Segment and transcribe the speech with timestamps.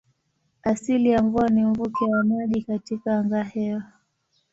[0.63, 3.83] Asili ya mvua ni mvuke wa maji katika angahewa.